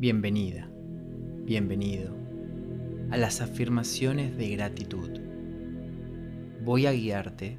[0.00, 0.66] Bienvenida,
[1.44, 2.16] bienvenido
[3.10, 5.10] a las afirmaciones de gratitud.
[6.64, 7.58] Voy a guiarte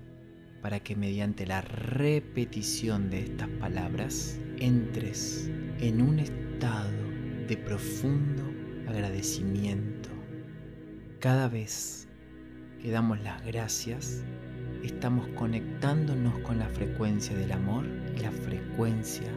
[0.59, 5.51] para que mediante la repetición de estas palabras entres
[5.81, 6.89] en un estado
[7.47, 8.41] de profundo
[8.87, 10.09] agradecimiento.
[11.19, 12.07] Cada vez
[12.81, 14.23] que damos las gracias,
[14.83, 17.85] estamos conectándonos con la frecuencia del amor
[18.17, 19.31] y la frecuencia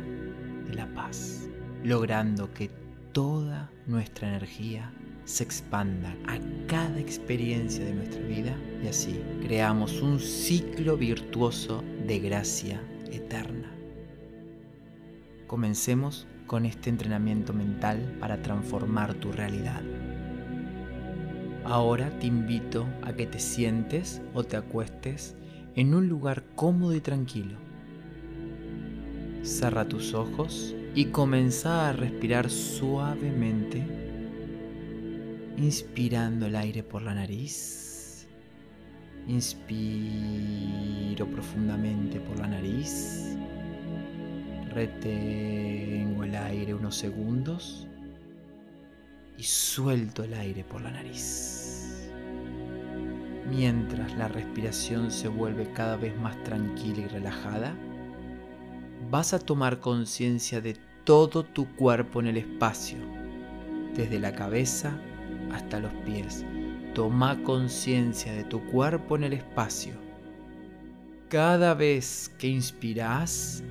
[0.66, 1.50] de la paz,
[1.82, 2.84] logrando que
[3.15, 4.93] toda nuestra energía
[5.25, 12.19] se expanda a cada experiencia de nuestra vida y así creamos un ciclo virtuoso de
[12.19, 13.73] gracia eterna.
[15.47, 19.83] Comencemos con este entrenamiento mental para transformar tu realidad.
[21.65, 25.37] Ahora te invito a que te sientes o te acuestes
[25.77, 27.57] en un lugar cómodo y tranquilo.
[29.43, 33.83] Cerra tus ojos y comienza a respirar suavemente
[35.57, 38.27] inspirando el aire por la nariz.
[39.27, 43.37] Inspiro profundamente por la nariz.
[44.71, 47.87] Retengo el aire unos segundos
[49.37, 52.11] y suelto el aire por la nariz.
[53.49, 57.74] Mientras la respiración se vuelve cada vez más tranquila y relajada,
[59.11, 62.99] vas a tomar conciencia de todo tu cuerpo en el espacio,
[63.95, 64.99] desde la cabeza
[65.53, 66.44] hasta los pies.
[66.94, 69.93] Toma conciencia de tu cuerpo en el espacio.
[71.28, 73.62] Cada vez que inspiras,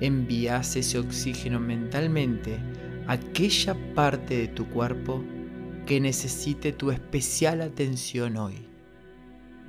[0.00, 2.58] envías ese oxígeno mentalmente
[3.06, 5.22] a aquella parte de tu cuerpo
[5.86, 8.66] que necesite tu especial atención hoy.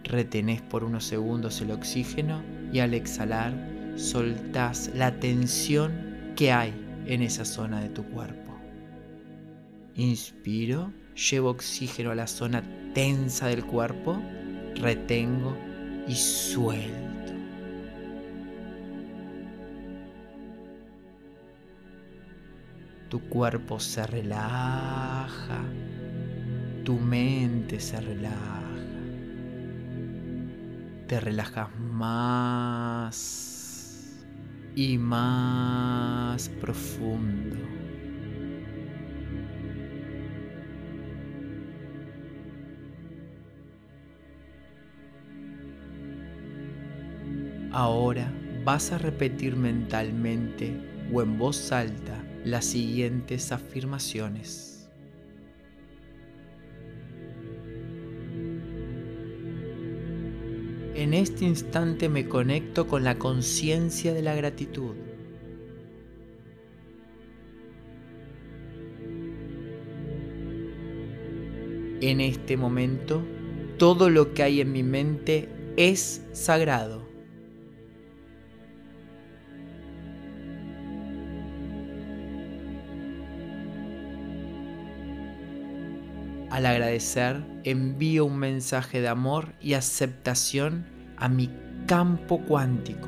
[0.04, 3.54] Retenés por unos segundos el oxígeno y al exhalar
[3.96, 8.54] soltás la tensión que hay en esa zona de tu cuerpo.
[9.96, 14.22] Inspiro llevo oxígeno a la zona tensa del cuerpo,
[14.76, 15.56] retengo
[16.08, 17.34] y suelto.
[23.10, 25.62] Tu cuerpo se relaja,
[26.84, 28.72] tu mente se relaja,
[31.08, 33.53] te relajas más
[34.76, 37.58] y más profundo.
[47.72, 48.32] Ahora
[48.64, 50.80] vas a repetir mentalmente
[51.12, 54.73] o en voz alta las siguientes afirmaciones.
[61.04, 64.96] En este instante me conecto con la conciencia de la gratitud.
[72.00, 73.22] En este momento,
[73.78, 77.06] todo lo que hay en mi mente es sagrado.
[86.50, 90.93] Al agradecer, envío un mensaje de amor y aceptación
[91.24, 91.50] a mi
[91.86, 93.08] campo cuántico.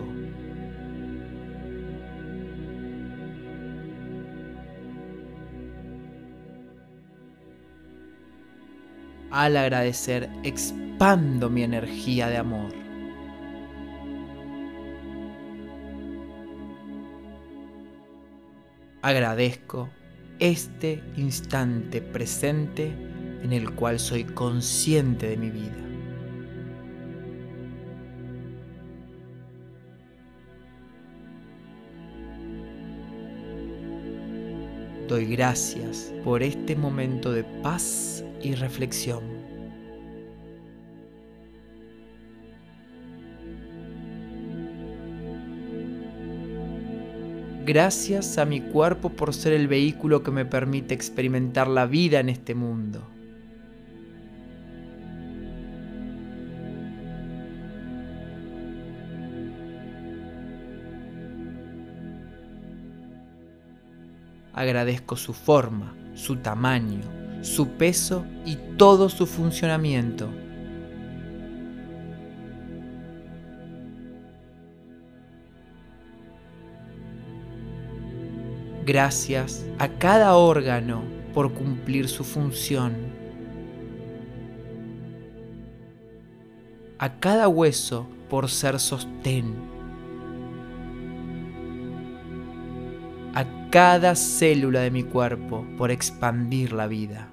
[9.32, 12.72] Al agradecer, expando mi energía de amor.
[19.02, 19.90] Agradezco
[20.40, 22.96] este instante presente
[23.44, 25.85] en el cual soy consciente de mi vida.
[35.08, 39.22] Doy gracias por este momento de paz y reflexión.
[47.66, 52.30] Gracias a mi cuerpo por ser el vehículo que me permite experimentar la vida en
[52.30, 53.15] este mundo.
[64.56, 67.02] Agradezco su forma, su tamaño,
[67.42, 70.30] su peso y todo su funcionamiento.
[78.86, 81.02] Gracias a cada órgano
[81.34, 82.96] por cumplir su función.
[86.98, 89.75] A cada hueso por ser sostén.
[93.76, 97.28] Cada célula de mi cuerpo por expandir la vida.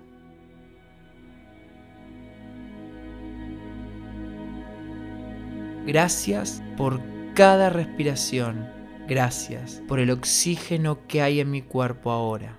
[5.86, 7.00] Gracias por
[7.34, 8.68] cada respiración.
[9.06, 12.58] Gracias por el oxígeno que hay en mi cuerpo ahora.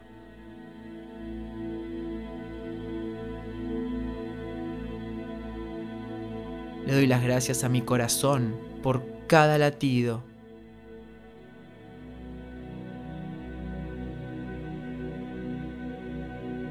[6.87, 10.23] Le doy las gracias a mi corazón por cada latido.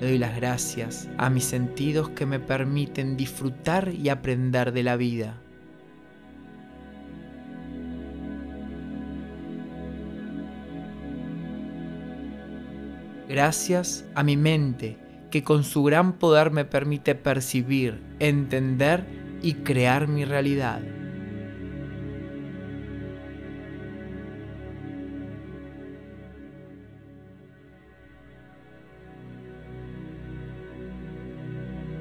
[0.03, 4.97] Le doy las gracias a mis sentidos que me permiten disfrutar y aprender de la
[4.97, 5.39] vida.
[13.29, 14.99] Gracias a mi mente
[15.31, 19.05] que con su gran poder me permite percibir, entender
[19.41, 20.81] y crear mi realidad.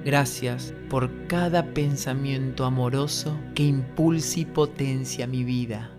[0.04, 5.92] Gracias por cada pensamiento amoroso que impulsa y potencia mi vida.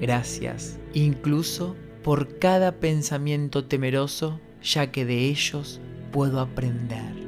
[0.00, 5.80] Gracias, incluso por cada pensamiento temeroso, ya que de ellos
[6.12, 7.23] puedo aprender.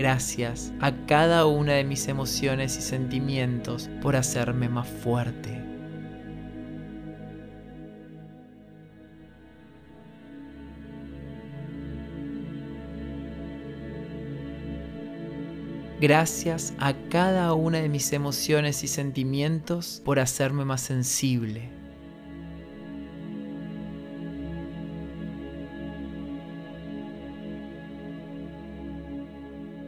[0.00, 5.62] Gracias a cada una de mis emociones y sentimientos por hacerme más fuerte.
[16.00, 21.79] Gracias a cada una de mis emociones y sentimientos por hacerme más sensible.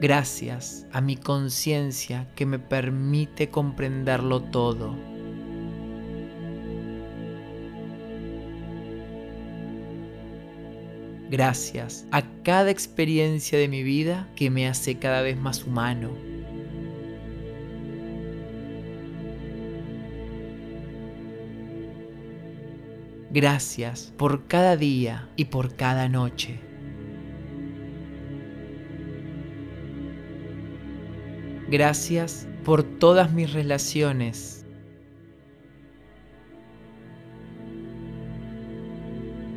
[0.03, 4.97] Gracias a mi conciencia que me permite comprenderlo todo.
[11.29, 16.09] Gracias a cada experiencia de mi vida que me hace cada vez más humano.
[23.31, 26.72] Gracias por cada día y por cada noche.
[31.73, 34.63] Gracias por todas mis relaciones.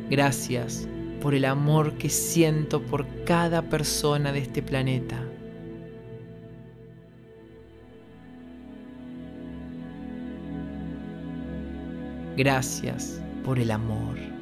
[0.09, 0.87] Gracias
[1.21, 5.23] por el amor que siento por cada persona de este planeta.
[12.35, 14.36] Gracias por el amor.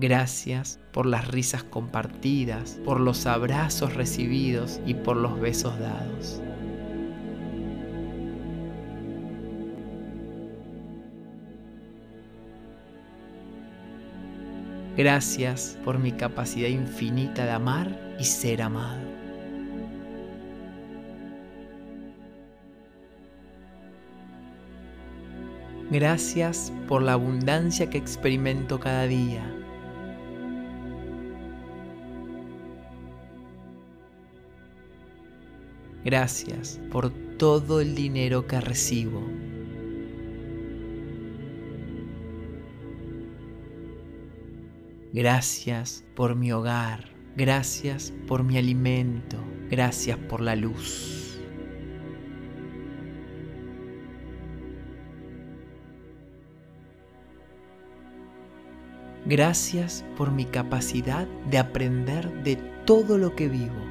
[0.00, 6.40] Gracias por las risas compartidas, por los abrazos recibidos y por los besos dados.
[14.96, 19.02] Gracias por mi capacidad infinita de amar y ser amado.
[25.90, 29.57] Gracias por la abundancia que experimento cada día.
[36.10, 39.22] Gracias por todo el dinero que recibo.
[45.12, 49.36] Gracias por mi hogar, gracias por mi alimento,
[49.68, 51.38] gracias por la luz.
[59.26, 63.87] Gracias por mi capacidad de aprender de todo lo que vivo.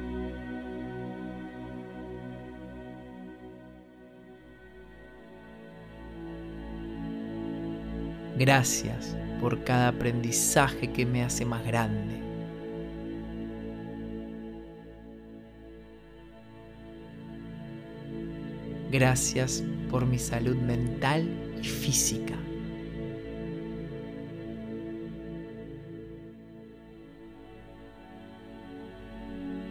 [8.38, 12.22] Gracias por cada aprendizaje que me hace más grande.
[18.92, 21.28] Gracias por mi salud mental
[21.60, 22.36] y física.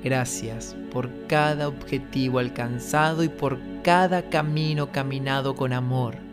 [0.04, 6.27] Gracias por cada objetivo alcanzado y por cada camino caminado con amor.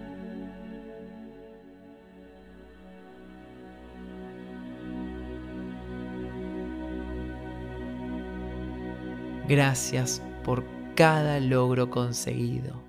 [9.49, 12.83] Gracias por cada logro conseguido.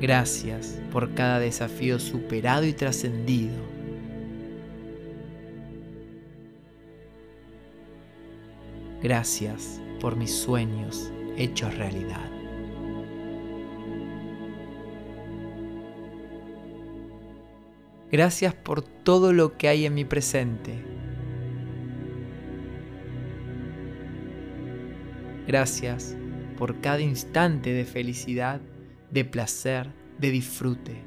[0.00, 3.56] Gracias por cada desafío superado y trascendido.
[9.02, 12.30] Gracias por mis sueños hechos realidad.
[18.10, 20.97] Gracias por todo lo que hay en mi presente.
[25.48, 26.14] Gracias
[26.58, 28.60] por cada instante de felicidad,
[29.10, 31.02] de placer, de disfrute.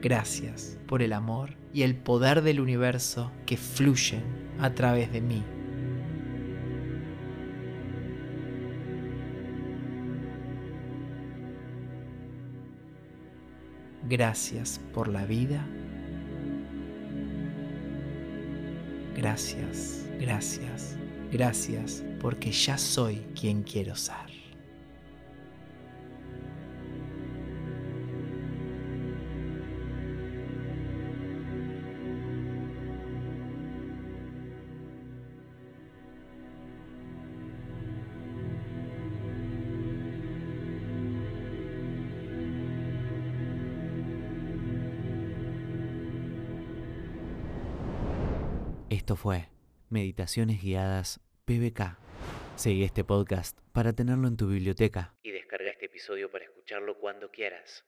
[0.00, 4.22] Gracias por el amor y el poder del universo que fluyen
[4.58, 5.44] a través de mí.
[14.08, 15.66] Gracias por la vida.
[19.16, 20.96] Gracias, gracias,
[21.30, 24.33] gracias porque ya soy quien quiero ser.
[48.94, 49.48] Esto fue
[49.90, 51.98] Meditaciones Guiadas PBK.
[52.54, 55.16] Seguí este podcast para tenerlo en tu biblioteca.
[55.24, 57.84] Y descarga este episodio para escucharlo cuando quieras.